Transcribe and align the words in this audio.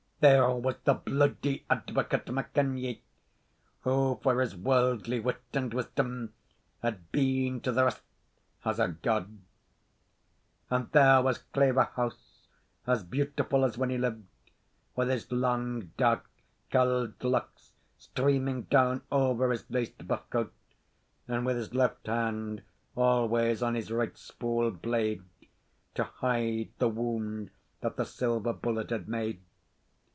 There 0.23 0.51
was 0.51 0.75
the 0.83 0.93
Bludy 0.93 1.63
Advocate 1.67 2.27
MacKenyie, 2.27 2.99
who, 3.79 4.19
for 4.21 4.39
his 4.39 4.55
worldly 4.55 5.19
wit 5.19 5.41
and 5.51 5.73
wisdom, 5.73 6.33
had 6.83 7.11
been 7.11 7.59
to 7.61 7.71
the 7.71 7.85
rest 7.85 8.03
as 8.63 8.77
a 8.79 8.89
god. 8.89 9.35
And 10.69 10.91
there 10.91 11.23
was 11.23 11.39
Claverhouse, 11.39 12.45
as 12.85 13.03
beautiful 13.03 13.65
as 13.65 13.79
when 13.79 13.89
he 13.89 13.97
lived, 13.97 14.27
with 14.95 15.09
his 15.09 15.31
long, 15.31 15.89
dark, 15.97 16.29
curled 16.71 17.23
locks 17.23 17.71
streaming 17.97 18.65
down 18.65 19.01
over 19.11 19.49
his 19.49 19.67
laced 19.71 20.07
buff 20.07 20.29
coat, 20.29 20.53
and 21.27 21.47
with 21.47 21.57
his 21.57 21.73
left 21.73 22.05
hand 22.05 22.61
always 22.95 23.63
on 23.63 23.73
his 23.73 23.89
right 23.91 24.13
spule 24.15 24.69
blade, 24.69 25.23
to 25.95 26.03
hide 26.03 26.69
the 26.77 26.89
wound 26.89 27.49
that 27.79 27.95
the 27.95 28.05
silver 28.05 28.53
bullet 28.53 28.91
had 28.91 29.07
made. 29.07 29.41